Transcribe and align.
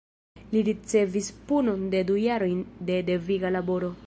Li 0.53 0.63
ricevis 0.69 1.29
punon 1.51 1.85
de 1.95 2.03
du 2.11 2.19
jarojn 2.27 2.67
de 2.91 3.01
deviga 3.13 3.57
laboro. 3.59 3.97